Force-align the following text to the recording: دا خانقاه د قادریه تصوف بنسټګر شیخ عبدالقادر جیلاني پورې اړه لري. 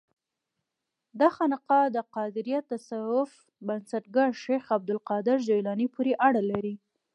دا 1.19 1.27
خانقاه 1.35 1.85
د 1.95 1.97
قادریه 2.15 2.59
تصوف 2.71 3.29
بنسټګر 3.67 4.29
شیخ 4.43 4.63
عبدالقادر 4.77 5.37
جیلاني 5.47 5.87
پورې 5.95 6.13
اړه 6.27 6.41
لري. 6.51 6.75